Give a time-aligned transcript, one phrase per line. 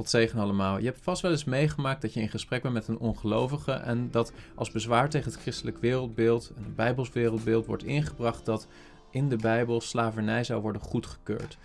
[0.00, 0.78] God zegen allemaal.
[0.78, 4.10] Je hebt vast wel eens meegemaakt dat je in gesprek bent met een ongelovige en
[4.10, 8.66] dat als bezwaar tegen het christelijk wereldbeeld en het bijbels wereldbeeld wordt ingebracht dat
[9.10, 11.58] in de Bijbel slavernij zou worden goedgekeurd.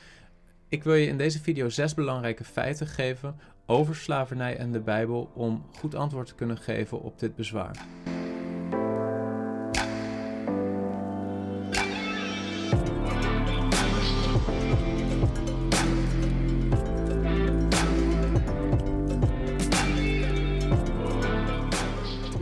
[0.69, 5.31] Ik wil je in deze video zes belangrijke feiten geven over slavernij en de Bijbel
[5.33, 7.85] om goed antwoord te kunnen geven op dit bezwaar.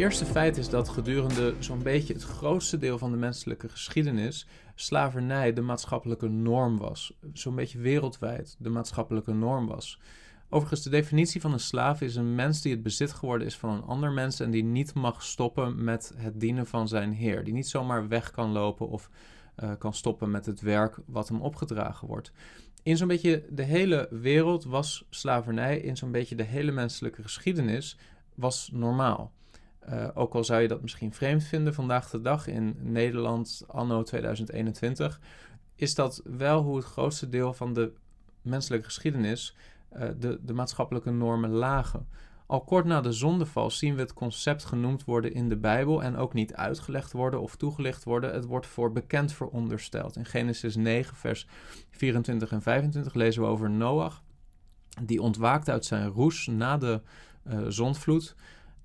[0.04, 5.54] Eerste feit is dat gedurende zo'n beetje het grootste deel van de menselijke geschiedenis slavernij
[5.54, 7.14] de maatschappelijke norm was.
[7.34, 10.00] Zo'n beetje wereldwijd de maatschappelijke norm was.
[10.50, 13.70] Overigens, de definitie van een slaaf is een mens die het bezit geworden is van
[13.70, 17.44] een ander mens en die niet mag stoppen met het dienen van zijn heer.
[17.44, 19.10] Die niet zomaar weg kan lopen of
[19.64, 22.32] uh, kan stoppen met het werk wat hem opgedragen wordt.
[22.82, 27.98] In zo'n beetje de hele wereld was slavernij, in zo'n beetje de hele menselijke geschiedenis,
[28.36, 29.32] was normaal.
[29.90, 34.04] Uh, ook al zou je dat misschien vreemd vinden vandaag de dag in Nederland, anno
[34.04, 35.20] 2021,
[35.76, 37.94] is dat wel hoe het grootste deel van de
[38.42, 39.56] menselijke geschiedenis
[39.94, 42.08] uh, de, de maatschappelijke normen lagen.
[42.46, 46.16] Al kort na de zondeval zien we het concept genoemd worden in de Bijbel en
[46.16, 48.34] ook niet uitgelegd worden of toegelicht worden.
[48.34, 50.16] Het wordt voor bekend verondersteld.
[50.16, 51.48] In Genesis 9, vers
[51.90, 54.24] 24 en 25 lezen we over Noach,
[55.02, 57.02] die ontwaakt uit zijn roes na de
[57.48, 58.36] uh, zondvloed.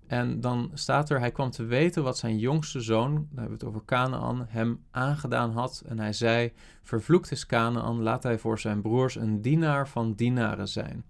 [0.08, 3.52] En dan staat er, hij kwam te weten wat zijn jongste zoon, daar hebben we
[3.52, 5.82] het over Canaan, hem aangedaan had.
[5.86, 10.68] En hij zei, vervloekt is Canaan, laat hij voor zijn broers een dienaar van dienaren
[10.68, 11.04] zijn.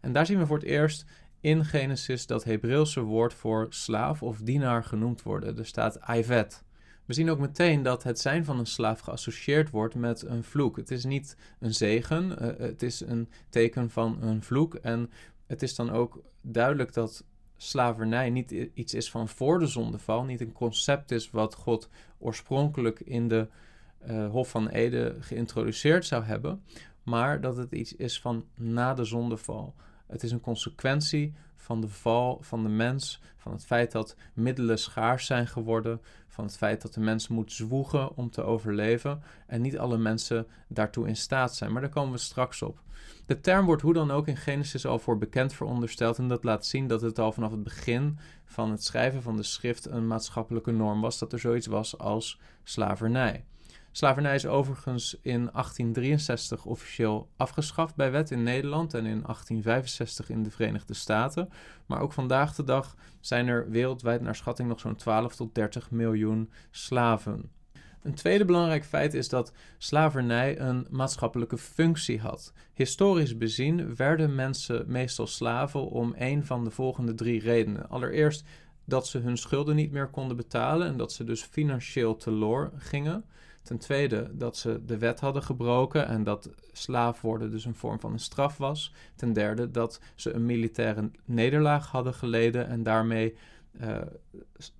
[0.00, 1.04] En daar zien we voor het eerst
[1.40, 5.58] in Genesis dat Hebreeuwse woord voor slaaf of dienaar genoemd worden.
[5.58, 6.64] Er staat Ivet.
[7.04, 10.76] We zien ook meteen dat het zijn van een slaaf geassocieerd wordt met een vloek.
[10.76, 14.74] Het is niet een zegen, uh, het is een teken van een vloek.
[14.74, 15.10] En
[15.46, 17.24] het is dan ook duidelijk dat
[17.58, 23.00] slavernij niet iets is van voor de zondeval, niet een concept is wat God oorspronkelijk
[23.00, 23.48] in de
[24.06, 26.62] uh, Hof van Ede geïntroduceerd zou hebben,
[27.02, 29.74] maar dat het iets is van na de zondeval.
[30.06, 34.78] Het is een consequentie van de val van de mens, van het feit dat middelen
[34.78, 39.60] schaars zijn geworden, van het feit dat de mens moet zwoegen om te overleven en
[39.60, 41.72] niet alle mensen daartoe in staat zijn.
[41.72, 42.80] Maar daar komen we straks op.
[43.26, 46.66] De term wordt hoe dan ook in Genesis al voor bekend verondersteld en dat laat
[46.66, 50.70] zien dat het al vanaf het begin van het schrijven van de schrift een maatschappelijke
[50.70, 53.44] norm was, dat er zoiets was als slavernij.
[53.98, 60.42] Slavernij is overigens in 1863 officieel afgeschaft bij wet in Nederland en in 1865 in
[60.42, 61.48] de Verenigde Staten.
[61.86, 65.90] Maar ook vandaag de dag zijn er wereldwijd naar schatting nog zo'n 12 tot 30
[65.90, 67.50] miljoen slaven.
[68.02, 72.52] Een tweede belangrijk feit is dat slavernij een maatschappelijke functie had.
[72.74, 77.88] Historisch bezien werden mensen meestal slaven om een van de volgende drie redenen.
[77.88, 78.44] Allereerst
[78.84, 83.24] dat ze hun schulden niet meer konden betalen en dat ze dus financieel teloor gingen.
[83.68, 88.00] Ten tweede dat ze de wet hadden gebroken en dat slaaf worden dus een vorm
[88.00, 88.94] van een straf was.
[89.16, 93.36] Ten derde dat ze een militaire nederlaag hadden geleden en daarmee
[93.80, 93.96] uh,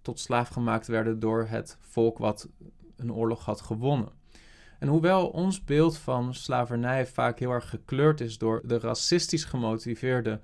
[0.03, 2.48] tot slaaf gemaakt werden door het volk wat
[2.97, 4.09] een oorlog had gewonnen.
[4.78, 10.41] En hoewel ons beeld van slavernij vaak heel erg gekleurd is door de racistisch gemotiveerde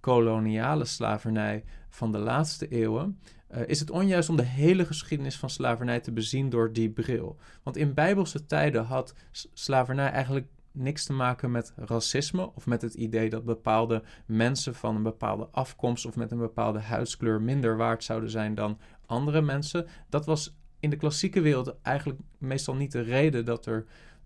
[0.00, 3.20] koloniale slavernij van de laatste eeuwen,
[3.54, 7.36] uh, is het onjuist om de hele geschiedenis van slavernij te bezien door die bril.
[7.62, 9.14] Want in bijbelse tijden had
[9.52, 14.96] slavernij eigenlijk niks te maken met racisme of met het idee dat bepaalde mensen van
[14.96, 19.86] een bepaalde afkomst of met een bepaalde huidskleur minder waard zouden zijn dan andere mensen.
[20.08, 23.84] Dat was in de klassieke wereld eigenlijk meestal niet de reden dat er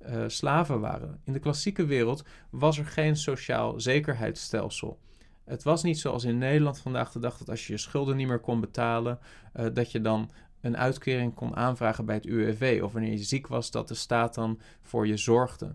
[0.08, 1.20] uh, slaven waren.
[1.24, 4.98] In de klassieke wereld was er geen sociaal zekerheidsstelsel.
[5.48, 8.28] Het was niet zoals in Nederland vandaag de dag dat als je je schulden niet
[8.28, 9.18] meer kon betalen,
[9.56, 12.80] uh, dat je dan een uitkering kon aanvragen bij het UWV.
[12.82, 15.74] Of wanneer je ziek was, dat de staat dan voor je zorgde.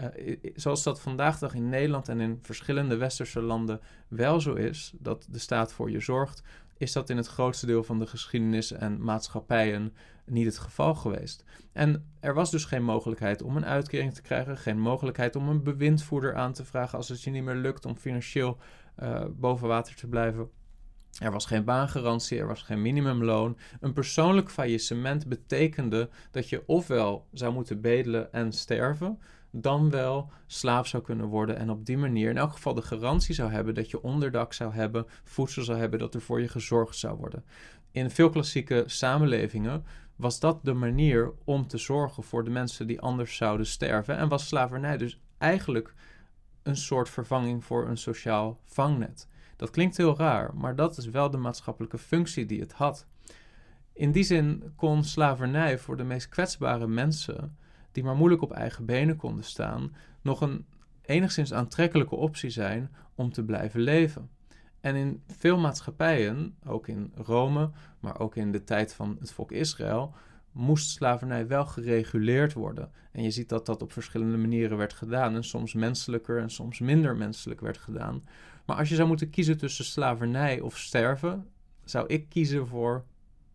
[0.00, 4.54] Uh, zoals dat vandaag de dag in Nederland en in verschillende westerse landen wel zo
[4.54, 6.42] is, dat de staat voor je zorgt,
[6.76, 9.92] is dat in het grootste deel van de geschiedenis en maatschappijen
[10.24, 11.44] niet het geval geweest.
[11.72, 15.62] En er was dus geen mogelijkheid om een uitkering te krijgen, geen mogelijkheid om een
[15.62, 18.58] bewindvoerder aan te vragen als het je niet meer lukt om financieel
[19.02, 20.50] uh, boven water te blijven.
[21.18, 23.58] Er was geen baangarantie, er was geen minimumloon.
[23.80, 29.18] Een persoonlijk faillissement betekende dat je ofwel zou moeten bedelen en sterven,
[29.50, 33.34] dan wel slaaf zou kunnen worden en op die manier in elk geval de garantie
[33.34, 36.96] zou hebben dat je onderdak zou hebben, voedsel zou hebben, dat er voor je gezorgd
[36.96, 37.44] zou worden.
[37.90, 39.84] In veel klassieke samenlevingen
[40.16, 44.28] was dat de manier om te zorgen voor de mensen die anders zouden sterven en
[44.28, 45.94] was slavernij dus eigenlijk
[46.64, 49.28] een soort vervanging voor een sociaal vangnet.
[49.56, 53.06] Dat klinkt heel raar, maar dat is wel de maatschappelijke functie die het had.
[53.92, 57.56] In die zin kon slavernij voor de meest kwetsbare mensen,
[57.92, 60.66] die maar moeilijk op eigen benen konden staan, nog een
[61.02, 64.30] enigszins aantrekkelijke optie zijn om te blijven leven.
[64.80, 67.70] En in veel maatschappijen, ook in Rome,
[68.00, 70.14] maar ook in de tijd van het volk Israël,
[70.54, 72.90] moest slavernij wel gereguleerd worden.
[73.12, 75.34] En je ziet dat dat op verschillende manieren werd gedaan.
[75.34, 78.24] En soms menselijker en soms minder menselijk werd gedaan.
[78.66, 81.48] Maar als je zou moeten kiezen tussen slavernij of sterven,
[81.84, 83.04] zou ik kiezen voor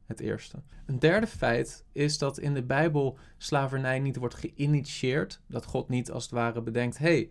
[0.06, 0.62] het eerste.
[0.86, 5.42] Een derde feit is dat in de Bijbel slavernij niet wordt geïnitieerd.
[5.48, 7.30] Dat God niet als het ware bedenkt: hey,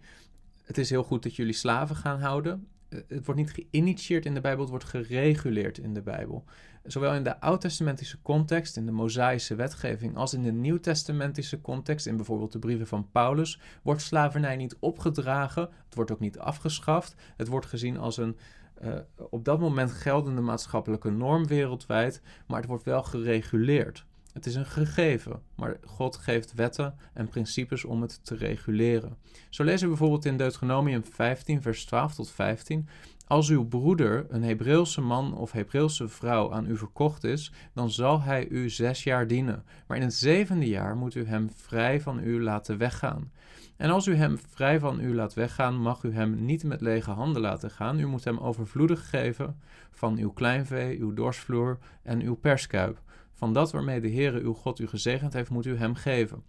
[0.63, 2.69] het is heel goed dat jullie slaven gaan houden.
[2.89, 6.45] Eh, het wordt niet geïnitieerd in de Bijbel, het wordt gereguleerd in de Bijbel.
[6.83, 12.17] Zowel in de oud-testamentische context, in de Mosaïsche wetgeving, als in de nieuw-testamentische context, in
[12.17, 17.15] bijvoorbeeld de brieven van Paulus, wordt slavernij niet opgedragen, het wordt ook niet afgeschaft.
[17.37, 18.37] Het wordt gezien als een
[18.83, 18.95] uh,
[19.31, 24.07] op dat moment geldende maatschappelijke norm wereldwijd, maar het wordt wel gereguleerd.
[24.33, 29.17] Het is een gegeven, maar God geeft wetten en principes om het te reguleren.
[29.49, 32.89] Zo lezen we bijvoorbeeld in Deuteronomium 15, vers 12 tot 15.
[33.27, 38.23] Als uw broeder, een Hebreeuwse man of Hebreeuwse vrouw, aan u verkocht is, dan zal
[38.23, 39.65] hij u zes jaar dienen.
[39.87, 43.31] Maar in het zevende jaar moet u hem vrij van u laten weggaan.
[43.77, 47.11] En als u hem vrij van u laat weggaan, mag u hem niet met lege
[47.11, 48.01] handen laten gaan.
[48.01, 49.61] U moet hem overvloedig geven
[49.91, 53.01] van uw kleinvee, uw dorsvloer en uw perskuip.
[53.39, 56.43] Van dat waarmee de Heere uw God u gezegend heeft, moet u hem geven.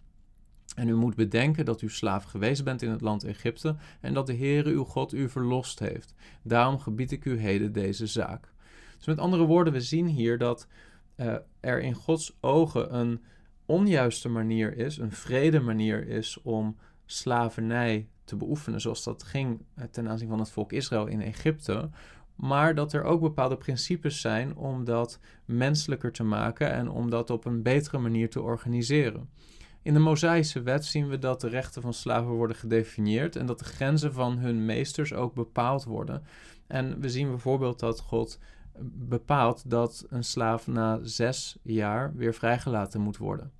[0.74, 4.26] En u moet bedenken dat u slaaf geweest bent in het land Egypte en dat
[4.26, 6.14] de Heere uw God u verlost heeft.
[6.42, 8.52] Daarom gebied ik u heden deze zaak.
[8.96, 10.66] Dus met andere woorden, we zien hier dat
[11.16, 13.22] uh, er in Gods ogen een
[13.66, 16.76] onjuiste manier is, een vrede manier is om
[17.06, 21.90] slavernij te beoefenen, zoals dat ging eh, ten aanzien van het volk Israël in Egypte.
[22.40, 27.30] Maar dat er ook bepaalde principes zijn om dat menselijker te maken en om dat
[27.30, 29.28] op een betere manier te organiseren.
[29.82, 33.58] In de Mosaïsche wet zien we dat de rechten van slaven worden gedefinieerd en dat
[33.58, 36.22] de grenzen van hun meesters ook bepaald worden.
[36.66, 38.38] En we zien bijvoorbeeld dat God
[38.92, 43.52] bepaalt dat een slaaf na zes jaar weer vrijgelaten moet worden.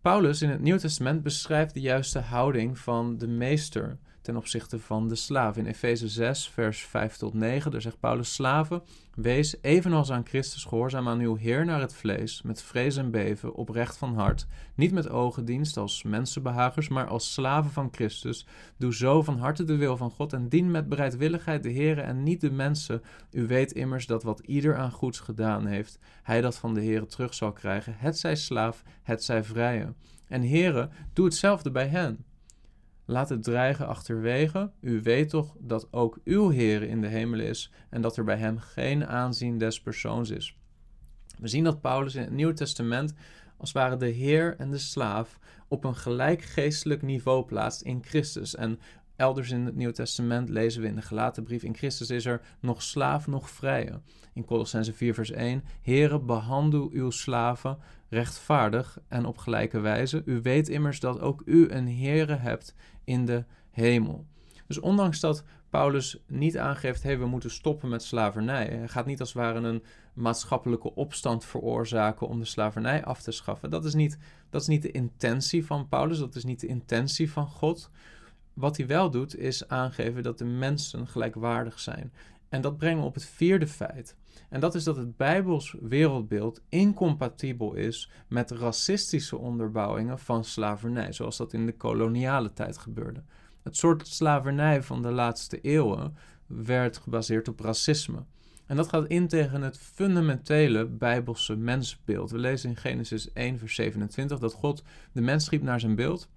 [0.00, 5.08] Paulus in het Nieuw Testament beschrijft de juiste houding van de meester ten opzichte van
[5.08, 5.56] de slaaf.
[5.56, 8.82] In Efeze 6, vers 5 tot 9, daar zegt Paulus: Slaven,
[9.14, 13.54] wees evenals aan Christus gehoorzaam aan uw Heer naar het vlees, met vrees en beven,
[13.54, 18.46] oprecht van hart, niet met ogendienst als mensenbehagers, maar als slaven van Christus.
[18.76, 22.22] Doe zo van harte de wil van God en dien met bereidwilligheid de Heer en
[22.22, 23.02] niet de mensen.
[23.30, 27.06] U weet immers dat wat ieder aan goeds gedaan heeft, hij dat van de Heer
[27.06, 29.92] terug zal krijgen, het zij slaaf, het zij vrije.
[30.28, 32.24] En heren, doe hetzelfde bij hen.
[33.10, 34.70] Laat het dreigen achterwege.
[34.80, 38.36] U weet toch dat ook uw Heer in de hemel is en dat er bij
[38.36, 40.58] hem geen aanzien des persoons is.
[41.38, 43.14] We zien dat Paulus in het Nieuwe Testament
[43.56, 48.54] als ware de Heer en de slaaf op een gelijk geestelijk niveau plaatst in Christus.
[48.54, 48.78] En
[49.16, 52.40] elders in het Nieuwe Testament lezen we in de gelaten brief: In Christus is er
[52.60, 54.00] nog slaaf, nog vrije.
[54.34, 57.78] In Colossense 4, vers 1: Heren, behandel uw slaven
[58.10, 60.22] rechtvaardig en op gelijke wijze.
[60.24, 62.74] U weet immers dat ook u een Heere hebt
[63.04, 64.26] in de hemel.
[64.66, 68.66] Dus ondanks dat Paulus niet aangeeft, hey, we moeten stoppen met slavernij.
[68.66, 69.82] Hij gaat niet als het ware een
[70.14, 73.70] maatschappelijke opstand veroorzaken om de slavernij af te schaffen.
[73.70, 74.18] Dat is niet,
[74.50, 77.90] dat is niet de intentie van Paulus, dat is niet de intentie van God.
[78.54, 82.12] Wat hij wel doet, is aangeven dat de mensen gelijkwaardig zijn.
[82.50, 84.16] En dat brengt me op het vierde feit.
[84.48, 91.36] En dat is dat het Bijbels wereldbeeld incompatibel is met racistische onderbouwingen van slavernij, zoals
[91.36, 93.22] dat in de koloniale tijd gebeurde.
[93.62, 96.16] Het soort slavernij van de laatste eeuwen
[96.46, 98.24] werd gebaseerd op racisme.
[98.66, 102.30] En dat gaat in tegen het fundamentele Bijbelse mensbeeld.
[102.30, 106.28] We lezen in Genesis 1, vers 27 dat God de mens schiep naar zijn beeld.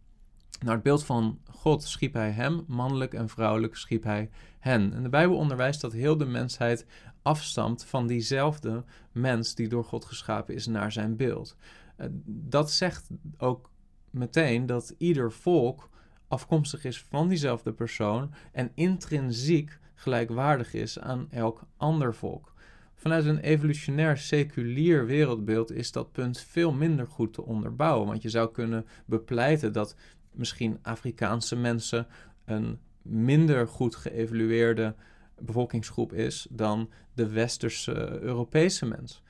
[0.60, 4.30] Naar het beeld van God schiep hij hem, mannelijk en vrouwelijk schiep hij
[4.60, 4.94] hen.
[4.94, 6.86] En de Bijbel onderwijst dat heel de mensheid
[7.22, 11.58] afstamt van diezelfde mens die door God geschapen is naar zijn beeld.
[11.96, 13.70] Eh, dat zegt ook
[14.10, 15.90] meteen dat ieder volk
[16.28, 22.54] afkomstig is van diezelfde persoon en intrinsiek gelijkwaardig is aan elk ander volk.
[22.96, 28.08] Vanuit een evolutionair seculier wereldbeeld is dat punt veel minder goed te onderbouwen.
[28.08, 29.96] Want je zou kunnen bepleiten dat
[30.36, 32.08] misschien Afrikaanse mensen
[32.46, 34.96] een minder goed geëvalueerde
[35.40, 39.24] bevolkingsgroep is dan de westerse Europese mens.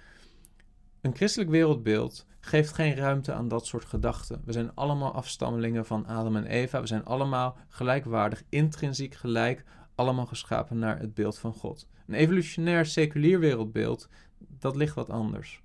[1.02, 4.42] Een christelijk wereldbeeld geeft geen ruimte aan dat soort gedachten.
[4.46, 6.82] We zijn allemaal afstammelingen van Adam en Eva.
[6.82, 9.64] We zijn allemaal gelijkwaardig, intrinsiek gelijk,
[9.96, 11.88] allemaal geschapen naar het beeld van God.
[12.08, 14.10] Een evolutionair seculier wereldbeeld,
[14.60, 15.62] dat ligt wat anders.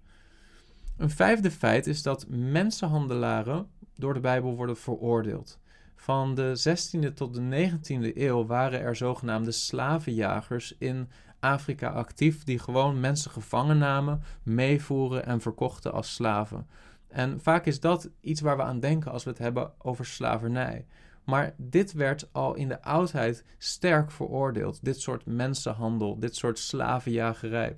[0.97, 3.69] Een vijfde feit is dat mensenhandelaren
[3.99, 5.59] door de Bijbel worden veroordeeld.
[5.97, 11.09] Van de 16e tot de 19e eeuw waren er zogenaamde slavenjagers in
[11.41, 16.67] Afrika actief die gewoon mensen gevangen namen, meevoeren en verkochten als slaven.
[17.09, 20.87] En vaak is dat iets waar we aan denken als we het hebben over slavernij.
[21.25, 24.85] Maar dit werd al in de oudheid sterk veroordeeld.
[24.85, 27.77] Dit soort mensenhandel, dit soort slavenjagerij.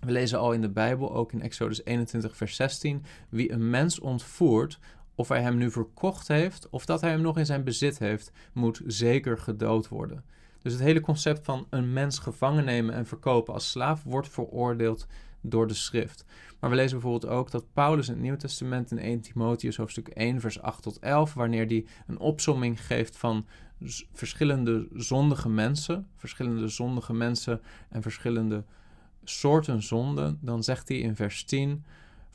[0.00, 4.00] We lezen al in de Bijbel, ook in Exodus 21, vers 16, wie een mens
[4.00, 4.78] ontvoert,
[5.16, 8.32] of hij hem nu verkocht heeft of dat hij hem nog in zijn bezit heeft,
[8.52, 10.24] moet zeker gedood worden.
[10.62, 15.06] Dus het hele concept van een mens gevangen nemen en verkopen als slaaf wordt veroordeeld
[15.40, 16.24] door de schrift.
[16.60, 20.08] Maar we lezen bijvoorbeeld ook dat Paulus in het Nieuw Testament in 1 Timotheus hoofdstuk
[20.08, 23.46] 1 vers 8 tot 11, wanneer hij een opsomming geeft van
[24.12, 28.64] verschillende zondige mensen, verschillende zondige mensen en verschillende
[29.24, 31.84] soorten zonden, dan zegt hij in vers 10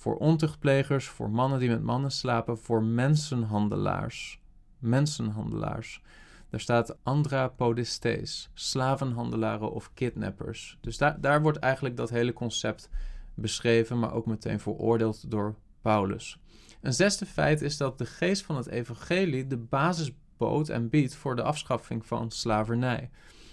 [0.01, 4.41] voor ontuchtplegers, voor mannen die met mannen slapen, voor mensenhandelaars.
[4.79, 6.01] Mensenhandelaars.
[6.49, 10.77] Daar staat andrapodistes, slavenhandelaren of kidnappers.
[10.81, 12.89] Dus daar, daar wordt eigenlijk dat hele concept
[13.33, 16.39] beschreven, maar ook meteen veroordeeld door Paulus.
[16.81, 21.15] Een zesde feit is dat de geest van het evangelie de basis bood en biedt
[21.15, 23.09] voor de afschaffing van slavernij.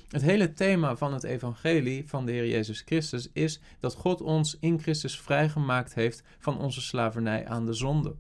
[0.09, 4.57] Het hele thema van het evangelie van de Heer Jezus Christus is dat God ons
[4.61, 8.17] in Christus vrijgemaakt heeft van onze slavernij aan de zonde.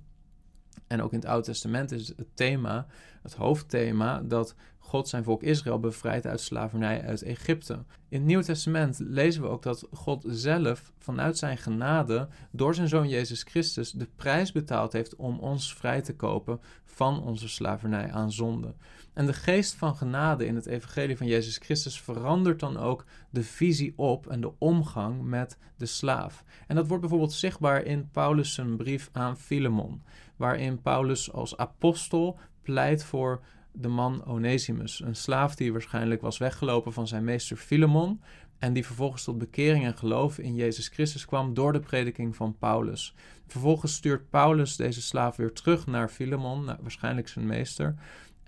[0.86, 2.86] En ook in het Oude Testament is het thema,
[3.22, 4.54] het hoofdthema, dat
[4.88, 7.72] God zijn volk Israël bevrijdt uit slavernij uit Egypte.
[8.08, 12.88] In het Nieuwe Testament lezen we ook dat God zelf vanuit zijn genade door zijn
[12.88, 18.12] zoon Jezus Christus de prijs betaald heeft om ons vrij te kopen van onze slavernij
[18.12, 18.74] aan zonde.
[19.12, 23.42] En de geest van genade in het evangelie van Jezus Christus verandert dan ook de
[23.42, 26.44] visie op en de omgang met de slaaf.
[26.66, 30.02] En dat wordt bijvoorbeeld zichtbaar in Paulus' brief aan Filemon,
[30.36, 33.40] waarin Paulus als apostel pleit voor
[33.72, 38.20] de man Onesimus, een slaaf die waarschijnlijk was weggelopen van zijn meester Filemon
[38.58, 42.56] en die vervolgens tot bekering en geloof in Jezus Christus kwam door de prediking van
[42.58, 43.14] Paulus.
[43.46, 47.94] Vervolgens stuurt Paulus deze slaaf weer terug naar Filemon, waarschijnlijk zijn meester,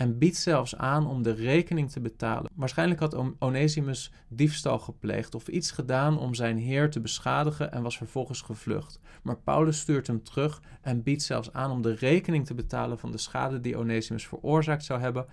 [0.00, 2.50] en biedt zelfs aan om de rekening te betalen.
[2.54, 7.97] Waarschijnlijk had Onesimus diefstal gepleegd of iets gedaan om zijn heer te beschadigen en was
[7.97, 9.00] vervolgens gevlucht.
[9.23, 13.12] Maar Paulus stuurt hem terug en biedt zelfs aan om de rekening te betalen van
[13.12, 15.26] de schade die Onesimus veroorzaakt zou hebben,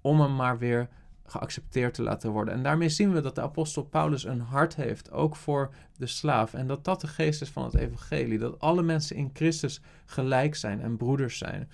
[0.00, 0.88] om hem maar weer
[1.24, 2.54] geaccepteerd te laten worden.
[2.54, 6.54] En daarmee zien we dat de apostel Paulus een hart heeft, ook voor de slaaf.
[6.54, 8.38] En dat dat de geest is van het evangelie.
[8.38, 11.68] Dat alle mensen in Christus gelijk zijn en broeders zijn.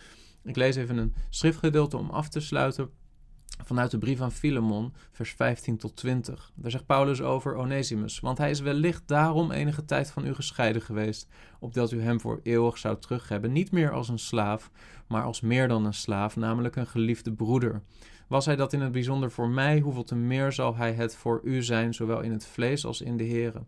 [0.44, 2.90] Ik lees even een schriftgedeelte om af te sluiten
[3.64, 6.52] vanuit de brief aan Filemon, vers 15 tot 20.
[6.54, 10.82] Daar zegt Paulus over Onesimus, want hij is wellicht daarom enige tijd van u gescheiden
[10.82, 11.28] geweest,
[11.60, 14.70] opdat u hem voor eeuwig zou terughebben, niet meer als een slaaf,
[15.06, 17.82] maar als meer dan een slaaf, namelijk een geliefde broeder.
[18.28, 21.40] Was hij dat in het bijzonder voor mij, hoeveel te meer zal hij het voor
[21.44, 23.62] u zijn, zowel in het vlees als in de Here.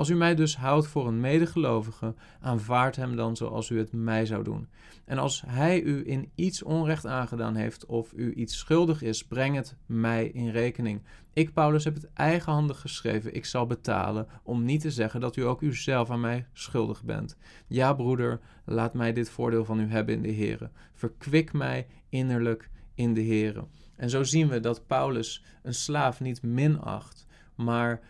[0.00, 4.26] Als u mij dus houdt voor een medegelovige, aanvaard hem dan zoals u het mij
[4.26, 4.68] zou doen.
[5.04, 9.56] En als hij u in iets onrecht aangedaan heeft of u iets schuldig is, breng
[9.56, 11.02] het mij in rekening.
[11.32, 15.42] Ik, Paulus, heb het eigenhandig geschreven, ik zal betalen, om niet te zeggen dat u
[15.42, 17.36] ook uzelf aan mij schuldig bent.
[17.66, 20.70] Ja, broeder, laat mij dit voordeel van u hebben in de Heer.
[20.92, 23.64] Verkwik mij innerlijk in de Heer.
[23.96, 28.00] En zo zien we dat Paulus een slaaf niet minacht, maar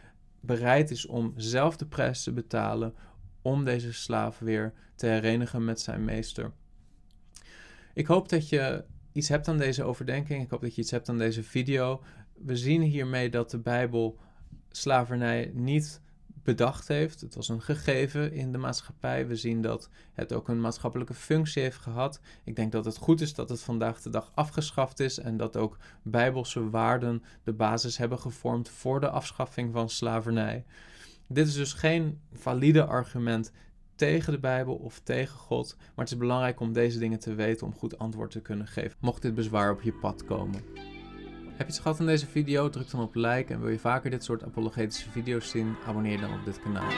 [0.41, 2.95] bereid is om zelf de prijs te betalen
[3.43, 6.53] om deze slaaf weer te herenigen met zijn meester.
[7.95, 10.43] Ik hoop dat je iets hebt aan deze overdenking.
[10.43, 12.03] Ik hoop dat je iets hebt aan deze video.
[12.35, 14.19] We zien hiermee dat de Bijbel
[14.71, 16.01] slavernij niet
[16.43, 17.21] bedacht heeft.
[17.21, 19.27] Het was een gegeven in de maatschappij.
[19.27, 22.21] We zien dat het ook een maatschappelijke functie heeft gehad.
[22.45, 25.57] Ik denk dat het goed is dat het vandaag de dag afgeschaft is en dat
[25.57, 30.65] ook bijbelse waarden de basis hebben gevormd voor de afschaffing van slavernij.
[31.27, 33.53] Dit is dus geen valide argument
[33.95, 37.67] tegen de Bijbel of tegen God, maar het is belangrijk om deze dingen te weten
[37.67, 40.90] om goed antwoord te kunnen geven, mocht dit bezwaar op je pad komen.
[41.61, 42.69] Heb je iets gehad aan deze video?
[42.69, 45.77] Druk dan op like en wil je vaker dit soort apologetische video's zien?
[45.87, 46.91] Abonneer dan op dit kanaal.